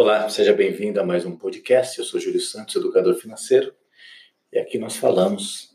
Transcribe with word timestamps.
Olá, 0.00 0.28
seja 0.28 0.52
bem-vindo 0.52 1.00
a 1.00 1.04
mais 1.04 1.26
um 1.26 1.36
podcast. 1.36 1.98
Eu 1.98 2.04
sou 2.04 2.20
Júlio 2.20 2.40
Santos, 2.40 2.76
educador 2.76 3.16
financeiro, 3.16 3.74
e 4.52 4.56
aqui 4.60 4.78
nós 4.78 4.94
falamos 4.94 5.74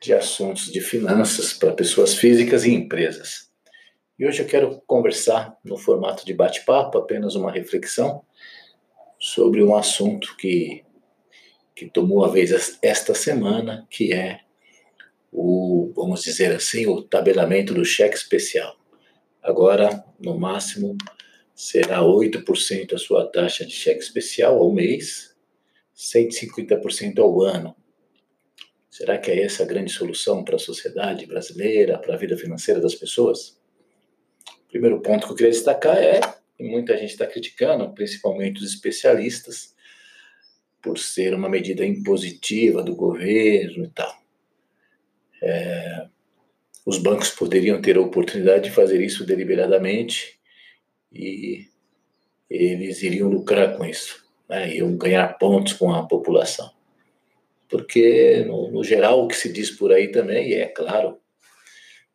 de 0.00 0.14
assuntos 0.14 0.72
de 0.72 0.80
finanças 0.80 1.52
para 1.52 1.74
pessoas 1.74 2.14
físicas 2.14 2.64
e 2.64 2.72
empresas. 2.72 3.52
E 4.18 4.26
hoje 4.26 4.40
eu 4.40 4.46
quero 4.46 4.80
conversar 4.86 5.54
no 5.62 5.76
formato 5.76 6.24
de 6.24 6.32
bate-papo, 6.32 6.96
apenas 6.96 7.34
uma 7.34 7.52
reflexão 7.52 8.24
sobre 9.20 9.62
um 9.62 9.76
assunto 9.76 10.34
que, 10.38 10.82
que 11.76 11.90
tomou 11.90 12.24
a 12.24 12.28
vez 12.28 12.78
esta 12.80 13.14
semana, 13.14 13.86
que 13.90 14.14
é 14.14 14.40
o, 15.30 15.92
vamos 15.94 16.22
dizer 16.22 16.52
assim, 16.52 16.86
o 16.86 17.02
tabelamento 17.02 17.74
do 17.74 17.84
cheque 17.84 18.16
especial. 18.16 18.74
Agora, 19.42 20.02
no 20.18 20.38
máximo, 20.38 20.96
será 21.62 22.00
8% 22.00 22.92
a 22.92 22.98
sua 22.98 23.24
taxa 23.24 23.64
de 23.64 23.70
cheque 23.70 24.02
especial 24.02 24.58
ao 24.58 24.72
mês, 24.72 25.32
150% 25.96 27.20
ao 27.20 27.40
ano. 27.40 27.76
Será 28.90 29.16
que 29.16 29.30
é 29.30 29.44
essa 29.44 29.62
a 29.62 29.66
grande 29.66 29.92
solução 29.92 30.42
para 30.42 30.56
a 30.56 30.58
sociedade 30.58 31.24
brasileira, 31.24 31.98
para 31.98 32.14
a 32.14 32.18
vida 32.18 32.36
financeira 32.36 32.80
das 32.80 32.96
pessoas? 32.96 33.60
O 34.64 34.70
primeiro 34.70 35.00
ponto 35.00 35.24
que 35.24 35.32
eu 35.32 35.36
queria 35.36 35.52
destacar 35.52 35.96
é 35.98 36.20
que 36.56 36.64
muita 36.64 36.98
gente 36.98 37.12
está 37.12 37.28
criticando, 37.28 37.94
principalmente 37.94 38.60
os 38.60 38.68
especialistas, 38.68 39.72
por 40.82 40.98
ser 40.98 41.32
uma 41.32 41.48
medida 41.48 41.86
impositiva 41.86 42.82
do 42.82 42.96
governo 42.96 43.84
e 43.84 43.90
tal. 43.90 44.20
É, 45.40 46.08
os 46.84 46.98
bancos 46.98 47.30
poderiam 47.30 47.80
ter 47.80 47.96
a 47.96 48.00
oportunidade 48.00 48.64
de 48.64 48.74
fazer 48.74 49.00
isso 49.00 49.24
deliberadamente 49.24 50.41
e 51.14 51.68
eles 52.48 53.02
iriam 53.02 53.28
lucrar 53.28 53.76
com 53.76 53.84
isso, 53.84 54.24
né? 54.48 54.74
iam 54.74 54.96
ganhar 54.96 55.38
pontos 55.38 55.72
com 55.72 55.92
a 55.92 56.06
população. 56.06 56.70
Porque, 57.68 58.44
no, 58.46 58.70
no 58.70 58.84
geral, 58.84 59.24
o 59.24 59.28
que 59.28 59.36
se 59.36 59.50
diz 59.50 59.70
por 59.70 59.92
aí 59.92 60.08
também, 60.08 60.50
e 60.50 60.54
é 60.54 60.66
claro, 60.66 61.18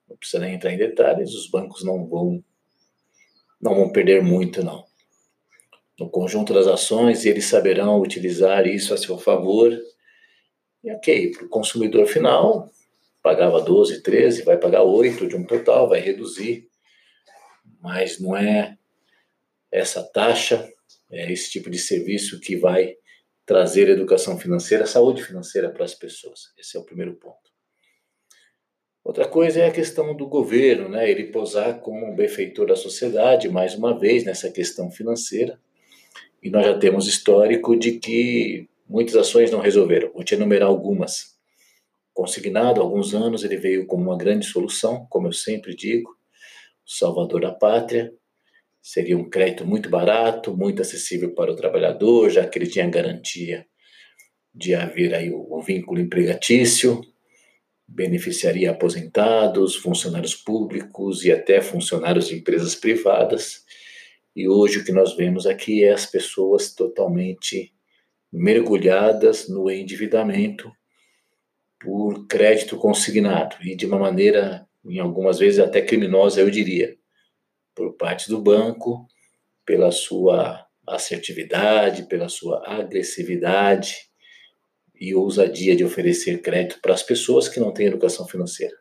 não 0.08 0.16
precisa 0.16 0.40
nem 0.40 0.54
entrar 0.54 0.72
em 0.72 0.78
detalhes, 0.78 1.34
os 1.34 1.50
bancos 1.50 1.84
não 1.84 2.06
vão, 2.08 2.44
não 3.60 3.76
vão 3.76 3.92
perder 3.92 4.22
muito, 4.22 4.64
não. 4.64 4.86
No 6.00 6.10
conjunto 6.10 6.54
das 6.54 6.68
ações, 6.68 7.26
eles 7.26 7.46
saberão 7.46 8.00
utilizar 8.00 8.68
isso 8.68 8.94
a 8.94 8.98
seu 8.98 9.18
favor. 9.18 9.76
E 10.84 10.92
ok, 10.92 11.32
para 11.32 11.46
o 11.46 11.50
consumidor 11.50 12.06
final, 12.06 12.70
pagava 13.24 13.60
12, 13.60 14.04
13, 14.04 14.44
vai 14.44 14.58
pagar 14.58 14.84
8 14.84 15.28
de 15.28 15.36
um 15.36 15.44
total, 15.44 15.90
vai 15.90 16.00
reduzir. 16.00 16.70
Mas 17.82 18.20
não 18.20 18.38
é 18.38 18.77
essa 19.72 20.04
taxa, 20.04 20.68
é 21.12 21.32
esse 21.32 21.52
tipo 21.52 21.70
de 21.70 21.78
serviço 21.78 22.40
que 22.40 22.56
vai 22.56 22.96
trazer 23.46 23.90
educação 23.90 24.38
financeira, 24.38 24.86
saúde 24.86 25.24
financeira 25.24 25.70
para 25.70 25.86
as 25.86 25.96
pessoas. 25.96 26.52
Esse 26.58 26.76
é 26.76 26.80
o 26.80 26.84
primeiro 26.84 27.16
ponto. 27.16 27.48
Outra 29.04 29.26
coisa 29.26 29.62
é 29.62 29.68
a 29.68 29.72
questão 29.72 30.14
do 30.14 30.28
governo, 30.28 30.90
né? 30.90 31.10
Ele 31.10 31.32
posar 31.32 31.80
como 31.80 32.06
um 32.06 32.14
benfeitor 32.14 32.68
da 32.68 32.76
sociedade, 32.76 33.48
mais 33.48 33.74
uma 33.74 33.98
vez, 33.98 34.26
nessa 34.26 34.52
questão 34.52 34.92
financeira. 34.92 35.58
E 36.44 36.50
nós 36.50 36.66
já 36.66 36.78
temos 36.78 37.08
histórico 37.08 37.78
de 37.80 38.00
que 38.00 38.68
muitas 38.86 39.16
ações 39.16 39.50
não 39.50 39.62
resolveram. 39.62 40.12
Vou 40.12 40.26
te 40.26 40.36
enumerar 40.36 40.68
algumas. 40.68 41.38
Consignado 42.14 42.82
há 42.82 42.84
alguns 42.84 43.14
anos, 43.14 43.46
ele 43.46 43.56
veio 43.56 43.88
como 43.88 44.04
uma 44.04 44.18
grande 44.18 44.46
solução, 44.46 45.08
como 45.10 45.28
eu 45.28 45.34
sempre 45.34 45.74
digo, 45.74 46.14
salvador 46.86 47.40
da 47.40 47.54
pátria, 47.54 48.14
Seria 48.88 49.18
um 49.18 49.30
crédito 49.30 49.66
muito 49.66 49.90
barato, 49.90 50.56
muito 50.56 50.82
acessível 50.82 51.36
para 51.36 51.52
o 51.52 51.56
trabalhador, 51.58 52.30
já 52.30 52.48
que 52.48 52.58
ele 52.58 52.68
tinha 52.68 52.90
garantia 52.90 53.68
de 54.56 54.74
haver 54.74 55.14
aí 55.14 55.30
o, 55.30 55.62
vínculo 55.62 56.00
empregatício, 56.00 57.02
beneficiaria 57.86 58.72
aposentados, 58.72 59.76
funcionários 59.76 60.34
públicos 60.36 61.26
e 61.26 61.34
até 61.34 61.60
funcionários 61.60 62.30
de 62.30 62.36
empresas 62.38 62.76
privadas. 62.76 63.66
E 64.34 64.48
hoje 64.48 64.80
o 64.80 64.86
que 64.86 64.94
nós 64.94 65.18
vemos 65.18 65.46
aqui 65.46 65.84
é 65.84 65.92
as 65.92 66.06
pessoas 66.06 66.74
totalmente 66.74 67.74
mergulhadas 68.32 69.50
no 69.50 69.70
endividamento 69.70 70.72
por 71.78 72.26
crédito 72.26 72.78
consignado 72.78 73.58
e 73.62 73.76
de 73.76 73.86
uma 73.86 74.00
maneira, 74.00 74.66
em 74.86 75.00
algumas 75.00 75.40
vezes 75.40 75.60
até 75.60 75.82
criminosa, 75.82 76.40
eu 76.40 76.50
diria 76.50 76.96
por 77.78 77.94
parte 77.94 78.28
do 78.28 78.42
banco, 78.42 79.08
pela 79.64 79.92
sua 79.92 80.66
assertividade, 80.88 82.08
pela 82.08 82.28
sua 82.28 82.64
agressividade 82.66 84.08
e 85.00 85.14
ousadia 85.14 85.76
de 85.76 85.86
oferecer 85.86 86.42
crédito 86.42 86.82
para 86.82 86.96
as 86.96 87.04
pessoas 87.04 87.48
que 87.48 87.60
não 87.60 87.72
têm 87.72 87.86
educação 87.86 88.28
financeira. 88.28 88.76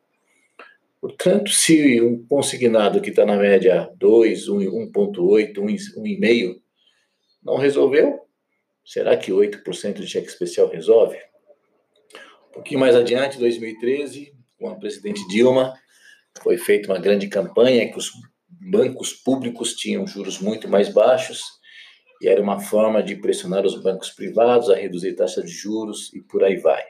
Portanto, 0.98 1.50
se 1.50 2.00
um 2.00 2.26
consignado 2.26 3.02
que 3.02 3.10
está 3.10 3.26
na 3.26 3.36
média 3.36 3.92
2, 3.98 4.48
1,8, 4.48 5.54
1,5 5.58 6.60
não 7.42 7.58
resolveu, 7.58 8.20
será 8.82 9.14
que 9.14 9.30
8% 9.30 10.00
de 10.00 10.06
cheque 10.06 10.28
especial 10.28 10.68
resolve? 10.68 11.18
Um 12.48 12.54
pouquinho 12.54 12.80
mais 12.80 12.96
adiante, 12.96 13.38
2013, 13.38 14.32
com 14.58 14.68
a 14.68 14.74
presidente 14.74 15.28
Dilma, 15.28 15.74
foi 16.42 16.56
feita 16.56 16.90
uma 16.90 16.98
grande 16.98 17.28
campanha 17.28 17.90
que 17.90 17.98
os 17.98 18.10
bancos 18.69 19.12
públicos 19.12 19.75
tinham 19.75 20.06
juros 20.06 20.41
muito 20.41 20.69
mais 20.69 20.88
baixos 20.88 21.41
e 22.21 22.28
era 22.28 22.43
uma 22.43 22.59
forma 22.59 23.03
de 23.03 23.15
pressionar 23.15 23.65
os 23.65 23.81
bancos 23.81 24.10
privados 24.10 24.69
a 24.71 24.75
reduzir 24.75 25.15
taxa 25.15 25.43
de 25.43 25.53
juros 25.53 26.12
e 26.12 26.21
por 26.21 26.43
aí 26.43 26.56
vai. 26.56 26.82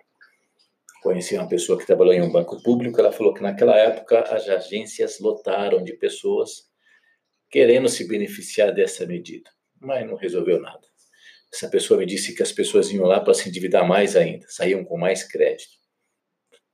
Conheci 1.03 1.37
uma 1.37 1.49
pessoa 1.49 1.79
que 1.79 1.87
trabalhou 1.87 2.15
em 2.15 2.23
um 2.23 2.33
banco 2.33 2.63
público, 2.63 2.99
ela 2.99 3.13
falou 3.13 3.35
que 3.35 3.43
naquela 3.43 3.77
época 3.77 4.21
as 4.21 4.49
agências 4.49 5.21
lotaram 5.21 5.85
de 5.85 5.93
pessoas 5.93 6.67
querendo 7.51 7.89
se 7.89 8.09
beneficiar 8.09 8.73
dessa 8.73 9.05
medida, 9.07 9.51
mas 9.79 10.07
não 10.07 10.17
resolveu 10.17 10.61
nada. 10.61 10.87
Essa 11.53 11.69
pessoa 11.69 12.01
me 12.01 12.07
disse 12.07 12.35
que 12.35 12.43
as 12.43 12.53
pessoas 12.53 12.91
iam 12.91 13.05
lá 13.05 13.21
para 13.21 13.35
se 13.35 13.49
endividar 13.49 13.87
mais 13.87 14.17
ainda, 14.17 14.47
saíam 14.49 14.85
com 14.85 14.97
mais 14.97 15.23
crédito. 15.23 15.77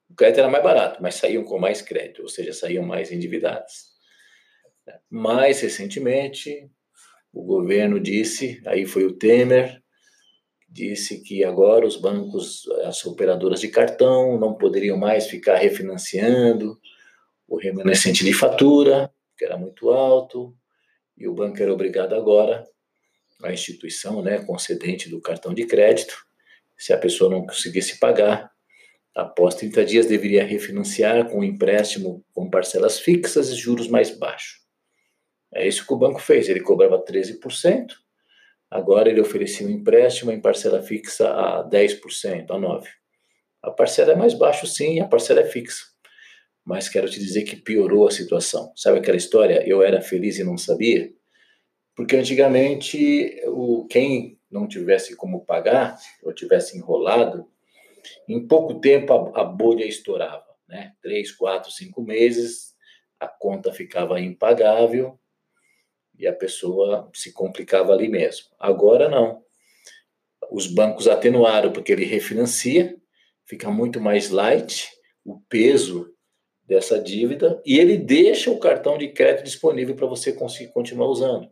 O 0.08 0.14
crédito 0.14 0.38
era 0.38 0.48
mais 0.48 0.62
barato, 0.62 1.02
mas 1.02 1.16
saíam 1.16 1.42
com 1.44 1.58
mais 1.58 1.82
crédito, 1.82 2.22
ou 2.22 2.28
seja, 2.28 2.52
saíam 2.52 2.84
mais 2.84 3.10
endividadas. 3.10 3.91
Mais 5.10 5.60
recentemente, 5.60 6.70
o 7.32 7.42
governo 7.42 8.00
disse, 8.00 8.60
aí 8.66 8.84
foi 8.84 9.04
o 9.04 9.12
Temer, 9.12 9.82
disse 10.68 11.22
que 11.22 11.44
agora 11.44 11.86
os 11.86 11.96
bancos, 11.96 12.68
as 12.84 13.04
operadoras 13.04 13.60
de 13.60 13.68
cartão, 13.68 14.38
não 14.38 14.54
poderiam 14.54 14.96
mais 14.96 15.26
ficar 15.26 15.56
refinanciando 15.56 16.80
o 17.46 17.58
remanescente 17.58 18.24
de 18.24 18.32
fatura, 18.32 19.12
que 19.36 19.44
era 19.44 19.58
muito 19.58 19.90
alto, 19.90 20.56
e 21.16 21.28
o 21.28 21.34
banco 21.34 21.62
era 21.62 21.72
obrigado 21.72 22.14
agora, 22.14 22.66
a 23.42 23.52
instituição 23.52 24.22
né, 24.22 24.42
concedente 24.44 25.10
do 25.10 25.20
cartão 25.20 25.52
de 25.52 25.66
crédito, 25.66 26.14
se 26.76 26.92
a 26.92 26.98
pessoa 26.98 27.30
não 27.30 27.44
conseguisse 27.44 27.98
pagar, 27.98 28.50
após 29.14 29.54
30 29.56 29.84
dias 29.84 30.06
deveria 30.06 30.44
refinanciar 30.44 31.28
com 31.28 31.40
um 31.40 31.44
empréstimo 31.44 32.24
com 32.32 32.48
parcelas 32.48 32.98
fixas 32.98 33.50
e 33.50 33.56
juros 33.56 33.88
mais 33.88 34.16
baixos. 34.18 34.61
É 35.54 35.66
isso 35.66 35.86
que 35.86 35.92
o 35.92 35.98
banco 35.98 36.18
fez. 36.18 36.48
Ele 36.48 36.60
cobrava 36.60 37.02
13%, 37.04 37.92
agora 38.70 39.10
ele 39.10 39.20
oferecia 39.20 39.66
um 39.66 39.70
empréstimo 39.70 40.32
em 40.32 40.40
parcela 40.40 40.82
fixa 40.82 41.28
a 41.28 41.68
10%, 41.68 42.50
a 42.50 42.58
9%. 42.58 42.84
A 43.62 43.70
parcela 43.70 44.12
é 44.12 44.16
mais 44.16 44.34
baixa, 44.34 44.66
sim, 44.66 45.00
a 45.00 45.06
parcela 45.06 45.40
é 45.40 45.44
fixa. 45.44 45.84
Mas 46.64 46.88
quero 46.88 47.08
te 47.08 47.18
dizer 47.18 47.42
que 47.42 47.56
piorou 47.56 48.08
a 48.08 48.10
situação. 48.10 48.72
Sabe 48.74 48.98
aquela 48.98 49.16
história? 49.16 49.62
Eu 49.66 49.82
era 49.82 50.00
feliz 50.00 50.38
e 50.38 50.44
não 50.44 50.56
sabia? 50.56 51.12
Porque 51.94 52.16
antigamente, 52.16 53.40
o, 53.46 53.86
quem 53.86 54.38
não 54.50 54.66
tivesse 54.66 55.14
como 55.16 55.44
pagar, 55.44 55.96
ou 56.22 56.32
tivesse 56.32 56.76
enrolado, 56.76 57.46
em 58.28 58.46
pouco 58.46 58.80
tempo 58.80 59.12
a, 59.12 59.42
a 59.42 59.44
bolha 59.44 59.84
estourava. 59.84 60.46
Né? 60.68 60.92
Três, 61.02 61.30
quatro, 61.30 61.70
cinco 61.70 62.02
meses, 62.02 62.74
a 63.20 63.28
conta 63.28 63.72
ficava 63.72 64.20
impagável 64.20 65.20
e 66.22 66.28
a 66.28 66.32
pessoa 66.32 67.10
se 67.12 67.32
complicava 67.32 67.92
ali 67.92 68.08
mesmo. 68.08 68.46
Agora 68.56 69.08
não. 69.08 69.42
Os 70.52 70.68
bancos 70.68 71.08
atenuaram 71.08 71.72
porque 71.72 71.90
ele 71.90 72.04
refinancia, 72.04 72.96
fica 73.44 73.68
muito 73.72 74.00
mais 74.00 74.30
light 74.30 74.88
o 75.24 75.40
peso 75.48 76.08
dessa 76.64 77.00
dívida 77.00 77.60
e 77.66 77.76
ele 77.76 77.96
deixa 77.96 78.52
o 78.52 78.60
cartão 78.60 78.96
de 78.96 79.08
crédito 79.08 79.44
disponível 79.44 79.96
para 79.96 80.06
você 80.06 80.32
conseguir 80.32 80.72
continuar 80.72 81.08
usando. 81.08 81.50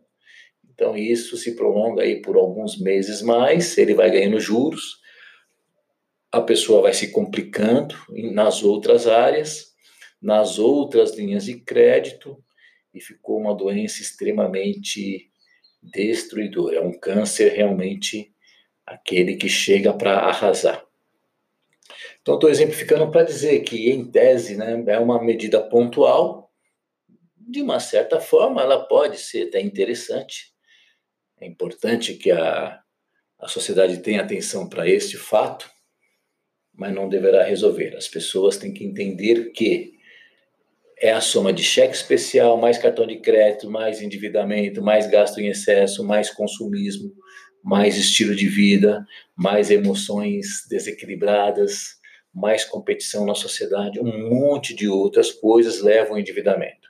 Então 0.73 0.95
isso 0.95 1.35
se 1.35 1.53
prolonga 1.53 2.03
aí 2.03 2.21
por 2.21 2.37
alguns 2.37 2.79
meses 2.79 3.21
mais, 3.21 3.77
ele 3.77 3.93
vai 3.93 4.09
ganhando 4.09 4.39
juros, 4.39 5.01
a 6.31 6.39
pessoa 6.39 6.81
vai 6.81 6.93
se 6.93 7.11
complicando 7.11 7.93
nas 8.31 8.63
outras 8.63 9.05
áreas, 9.05 9.73
nas 10.21 10.57
outras 10.57 11.13
linhas 11.17 11.43
de 11.43 11.59
crédito, 11.59 12.41
e 12.93 12.99
ficou 12.99 13.39
uma 13.39 13.55
doença 13.55 14.01
extremamente 14.01 15.29
destruidor, 15.81 16.73
é 16.73 16.81
um 16.81 16.97
câncer 16.97 17.53
realmente 17.53 18.33
aquele 18.85 19.35
que 19.35 19.49
chega 19.49 19.93
para 19.93 20.19
arrasar. 20.19 20.85
Então, 22.21 22.35
estou 22.35 22.49
exemplificando 22.49 23.09
para 23.09 23.23
dizer 23.23 23.61
que, 23.61 23.89
em 23.89 24.05
tese, 24.05 24.55
né, 24.55 24.83
é 24.87 24.99
uma 24.99 25.21
medida 25.23 25.61
pontual, 25.61 26.51
de 27.35 27.61
uma 27.61 27.79
certa 27.79 28.19
forma, 28.19 28.61
ela 28.61 28.85
pode 28.87 29.17
ser 29.17 29.47
até 29.47 29.59
interessante. 29.59 30.53
É 31.39 31.47
importante 31.47 32.13
que 32.13 32.31
a, 32.31 32.79
a 33.39 33.47
sociedade 33.47 33.97
tenha 33.97 34.21
atenção 34.21 34.69
para 34.69 34.87
este 34.87 35.17
fato, 35.17 35.69
mas 36.73 36.93
não 36.93 37.09
deverá 37.09 37.43
resolver. 37.43 37.95
As 37.97 38.07
pessoas 38.07 38.57
têm 38.57 38.73
que 38.73 38.85
entender 38.85 39.51
que 39.51 39.99
é 41.01 41.11
a 41.11 41.19
soma 41.19 41.51
de 41.51 41.63
cheque 41.63 41.95
especial, 41.95 42.57
mais 42.57 42.77
cartão 42.77 43.07
de 43.07 43.17
crédito, 43.17 43.67
mais 43.69 44.03
endividamento, 44.03 44.83
mais 44.83 45.07
gasto 45.07 45.39
em 45.39 45.47
excesso, 45.47 46.03
mais 46.05 46.29
consumismo, 46.29 47.11
mais 47.63 47.97
estilo 47.97 48.35
de 48.35 48.47
vida, 48.47 49.03
mais 49.35 49.71
emoções 49.71 50.67
desequilibradas, 50.69 51.99
mais 52.31 52.63
competição 52.63 53.25
na 53.25 53.33
sociedade, 53.33 53.99
um 53.99 54.29
monte 54.29 54.75
de 54.75 54.87
outras 54.87 55.31
coisas 55.31 55.81
levam 55.81 56.13
ao 56.13 56.19
endividamento. 56.19 56.89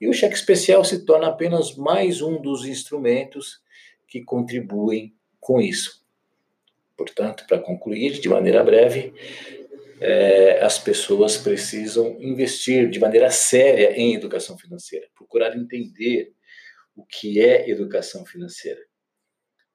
E 0.00 0.08
o 0.08 0.12
cheque 0.14 0.34
especial 0.34 0.82
se 0.82 1.04
torna 1.04 1.28
apenas 1.28 1.76
mais 1.76 2.22
um 2.22 2.40
dos 2.40 2.64
instrumentos 2.64 3.60
que 4.08 4.22
contribuem 4.22 5.14
com 5.38 5.60
isso. 5.60 6.02
Portanto, 6.96 7.44
para 7.46 7.58
concluir 7.58 8.18
de 8.20 8.28
maneira 8.28 8.64
breve, 8.64 9.12
é, 10.00 10.64
as 10.64 10.78
pessoas 10.78 11.36
precisam 11.36 12.16
investir 12.20 12.88
de 12.88 12.98
maneira 12.98 13.30
séria 13.30 13.92
em 13.92 14.14
educação 14.14 14.56
financeira, 14.56 15.06
procurar 15.14 15.54
entender 15.54 16.32
o 16.96 17.04
que 17.04 17.40
é 17.40 17.68
educação 17.68 18.24
financeira, 18.24 18.80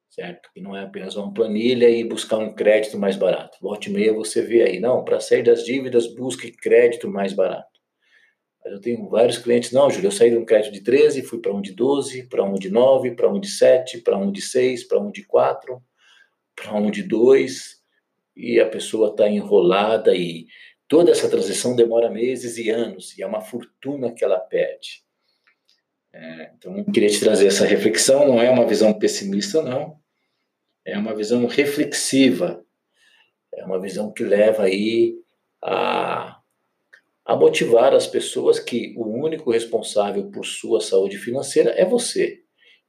certo? 0.09 0.49
Que 0.53 0.59
não 0.59 0.75
é 0.75 0.83
apenas 0.83 1.15
uma 1.15 1.31
planilha 1.31 1.87
e 1.89 2.03
buscar 2.03 2.37
um 2.37 2.53
crédito 2.53 2.97
mais 2.97 3.15
barato. 3.15 3.57
Volte 3.61 3.89
meia 3.91 4.11
você 4.13 4.41
vê 4.41 4.63
aí, 4.63 4.79
não, 4.79 5.03
para 5.03 5.19
sair 5.19 5.43
das 5.43 5.63
dívidas, 5.63 6.07
busque 6.07 6.51
crédito 6.51 7.07
mais 7.07 7.31
barato. 7.31 7.75
Mas 8.63 8.73
eu 8.73 8.81
tenho 8.81 9.07
vários 9.07 9.37
clientes, 9.37 9.71
não, 9.71 9.91
Júlio, 9.91 10.07
eu 10.07 10.11
saí 10.11 10.31
de 10.31 10.37
um 10.37 10.45
crédito 10.45 10.73
de 10.73 10.81
13, 10.81 11.21
fui 11.21 11.39
para 11.39 11.53
um 11.53 11.61
de 11.61 11.71
12, 11.71 12.27
para 12.27 12.43
um 12.43 12.55
de 12.55 12.71
9, 12.71 13.11
para 13.11 13.29
um 13.29 13.39
de 13.39 13.47
7, 13.47 14.01
para 14.01 14.17
um 14.17 14.31
de 14.31 14.41
6, 14.41 14.85
para 14.85 14.99
um 14.99 15.11
de 15.11 15.23
4, 15.23 15.79
para 16.55 16.73
um 16.73 16.89
de 16.89 17.03
2, 17.03 17.84
e 18.35 18.59
a 18.59 18.67
pessoa 18.67 19.09
está 19.09 19.29
enrolada 19.29 20.15
e 20.15 20.47
toda 20.87 21.11
essa 21.11 21.29
transição 21.29 21.75
demora 21.75 22.09
meses 22.09 22.57
e 22.57 22.69
anos, 22.69 23.17
e 23.17 23.23
é 23.23 23.27
uma 23.27 23.41
fortuna 23.41 24.11
que 24.11 24.23
ela 24.23 24.39
perde. 24.39 25.03
É, 26.13 26.51
então, 26.55 26.77
eu 26.77 26.85
queria 26.85 27.09
te 27.09 27.19
trazer 27.19 27.47
essa 27.47 27.65
reflexão, 27.65 28.27
não 28.27 28.41
é 28.41 28.49
uma 28.49 28.65
visão 28.65 28.93
pessimista, 28.93 29.61
não, 29.61 29.99
é 30.85 30.97
uma 30.97 31.15
visão 31.15 31.45
reflexiva, 31.45 32.63
é 33.53 33.65
uma 33.65 33.79
visão 33.79 34.13
que 34.13 34.23
leva 34.23 34.63
aí 34.63 35.15
a, 35.61 36.39
a 37.25 37.35
motivar 37.35 37.93
as 37.93 38.07
pessoas 38.07 38.59
que 38.59 38.93
o 38.97 39.07
único 39.07 39.51
responsável 39.51 40.29
por 40.29 40.45
sua 40.45 40.79
saúde 40.79 41.17
financeira 41.17 41.71
é 41.71 41.83
você. 41.83 42.39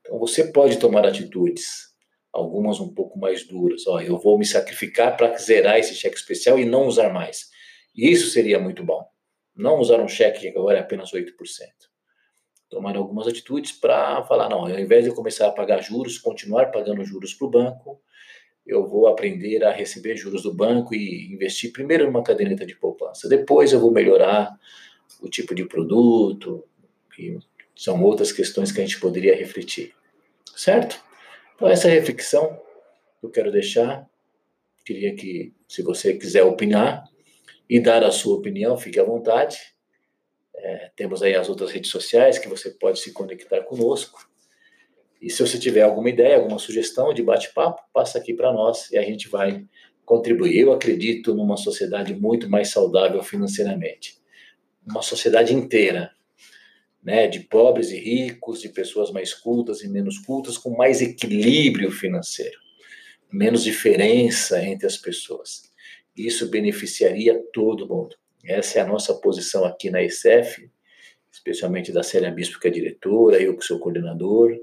Então, 0.00 0.18
você 0.18 0.52
pode 0.52 0.78
tomar 0.78 1.06
atitudes, 1.06 1.95
algumas 2.36 2.78
um 2.80 2.92
pouco 2.92 3.18
mais 3.18 3.44
duras. 3.46 3.86
Ó, 3.86 4.00
eu 4.00 4.18
vou 4.18 4.38
me 4.38 4.44
sacrificar 4.44 5.16
para 5.16 5.36
zerar 5.38 5.78
esse 5.78 5.94
cheque 5.94 6.16
especial 6.16 6.58
e 6.58 6.64
não 6.64 6.86
usar 6.86 7.12
mais. 7.12 7.50
Isso 7.94 8.28
seria 8.28 8.58
muito 8.58 8.84
bom. 8.84 9.04
Não 9.54 9.78
usar 9.78 10.00
um 10.00 10.08
cheque 10.08 10.40
que 10.40 10.48
agora 10.48 10.78
é 10.78 10.80
apenas 10.80 11.12
8%. 11.12 11.32
Tomar 12.68 12.96
algumas 12.96 13.26
atitudes 13.26 13.72
para 13.72 14.22
falar, 14.24 14.50
não, 14.50 14.60
ao 14.60 14.78
invés 14.78 15.04
de 15.04 15.14
começar 15.14 15.48
a 15.48 15.52
pagar 15.52 15.80
juros, 15.82 16.18
continuar 16.18 16.66
pagando 16.66 17.04
juros 17.04 17.32
para 17.32 17.46
o 17.46 17.50
banco, 17.50 18.02
eu 18.66 18.86
vou 18.86 19.06
aprender 19.06 19.64
a 19.64 19.70
receber 19.70 20.16
juros 20.16 20.42
do 20.42 20.52
banco 20.52 20.94
e 20.94 21.32
investir 21.32 21.72
primeiro 21.72 22.04
numa 22.04 22.22
caderneta 22.22 22.66
de 22.66 22.74
poupança. 22.76 23.28
Depois 23.28 23.72
eu 23.72 23.80
vou 23.80 23.92
melhorar 23.92 24.58
o 25.20 25.28
tipo 25.28 25.54
de 25.54 25.64
produto, 25.64 26.64
e 27.18 27.38
são 27.74 28.02
outras 28.02 28.32
questões 28.32 28.72
que 28.72 28.80
a 28.80 28.84
gente 28.84 29.00
poderia 29.00 29.34
refletir. 29.34 29.94
Certo? 30.54 31.05
Então, 31.56 31.68
essa 31.68 31.88
reflexão 31.88 32.60
eu 33.22 33.30
quero 33.30 33.50
deixar. 33.50 34.08
Queria 34.84 35.14
que, 35.16 35.52
se 35.66 35.82
você 35.82 36.14
quiser 36.14 36.44
opinar 36.44 37.04
e 37.68 37.80
dar 37.80 38.04
a 38.04 38.12
sua 38.12 38.36
opinião, 38.36 38.76
fique 38.76 39.00
à 39.00 39.04
vontade. 39.04 39.58
É, 40.54 40.90
temos 40.94 41.22
aí 41.22 41.34
as 41.34 41.48
outras 41.48 41.70
redes 41.72 41.90
sociais 41.90 42.38
que 42.38 42.48
você 42.48 42.70
pode 42.70 43.00
se 43.00 43.12
conectar 43.12 43.62
conosco. 43.62 44.28
E 45.20 45.30
se 45.30 45.40
você 45.44 45.58
tiver 45.58 45.82
alguma 45.82 46.10
ideia, 46.10 46.36
alguma 46.36 46.58
sugestão 46.58 47.12
de 47.12 47.22
bate-papo, 47.22 47.82
passa 47.92 48.18
aqui 48.18 48.34
para 48.34 48.52
nós 48.52 48.90
e 48.92 48.98
a 48.98 49.02
gente 49.02 49.28
vai 49.28 49.64
contribuir. 50.04 50.60
Eu 50.60 50.72
acredito 50.72 51.34
numa 51.34 51.56
sociedade 51.56 52.14
muito 52.14 52.48
mais 52.48 52.68
saudável 52.68 53.22
financeiramente. 53.22 54.18
Uma 54.86 55.02
sociedade 55.02 55.54
inteira, 55.54 56.12
né, 57.06 57.28
de 57.28 57.38
pobres 57.38 57.92
e 57.92 58.00
ricos, 58.00 58.60
de 58.60 58.68
pessoas 58.68 59.12
mais 59.12 59.32
cultas 59.32 59.80
e 59.80 59.88
menos 59.88 60.18
cultas, 60.18 60.58
com 60.58 60.76
mais 60.76 61.00
equilíbrio 61.00 61.88
financeiro, 61.88 62.58
menos 63.32 63.62
diferença 63.62 64.60
entre 64.64 64.88
as 64.88 64.96
pessoas. 64.96 65.70
Isso 66.16 66.50
beneficiaria 66.50 67.40
todo 67.52 67.86
mundo. 67.86 68.16
Essa 68.44 68.80
é 68.80 68.82
a 68.82 68.86
nossa 68.86 69.14
posição 69.14 69.64
aqui 69.64 69.88
na 69.88 70.02
ESF, 70.02 70.68
especialmente 71.30 71.92
da 71.92 72.02
Célia 72.02 72.32
Bispo, 72.32 72.58
que 72.58 72.66
é 72.66 72.72
diretora, 72.72 73.40
eu 73.40 73.56
que 73.56 73.64
sou 73.64 73.78
coordenador, 73.78 74.56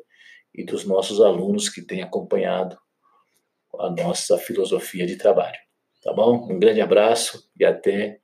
e 0.54 0.66
dos 0.66 0.84
nossos 0.84 1.22
alunos 1.22 1.70
que 1.70 1.82
têm 1.82 2.02
acompanhado 2.02 2.78
a 3.80 3.90
nossa 3.90 4.38
filosofia 4.38 5.06
de 5.06 5.16
trabalho. 5.16 5.58
Tá 6.04 6.12
bom? 6.12 6.46
Um 6.52 6.60
grande 6.60 6.82
abraço 6.82 7.50
e 7.58 7.64
até 7.64 8.20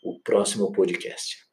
o 0.00 0.20
próximo 0.20 0.70
podcast. 0.70 1.43